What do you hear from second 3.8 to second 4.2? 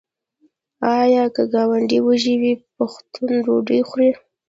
خوري؟